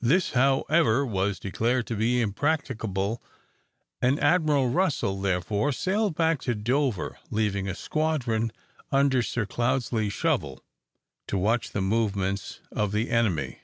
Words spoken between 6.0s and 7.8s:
back to Dover, leaving a